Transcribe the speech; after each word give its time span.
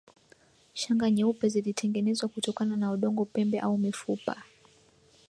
Shanga 0.73 1.09
nyeupe 1.11 1.49
zilitengenezwa 1.49 2.29
kutokana 2.29 2.75
na 2.75 2.91
udongo 2.91 3.25
pembe 3.25 3.59
au 3.59 3.77
mifupa 3.77 4.43